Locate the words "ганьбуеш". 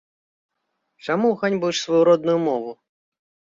1.43-1.77